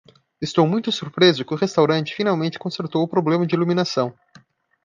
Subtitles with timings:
[0.41, 4.11] Estou muito surpreso que o restaurante finalmente consertou o problema de iluminação.